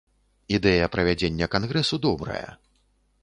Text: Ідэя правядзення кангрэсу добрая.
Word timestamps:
Ідэя 0.57 0.85
правядзення 0.95 1.49
кангрэсу 1.55 1.99
добрая. 2.09 2.47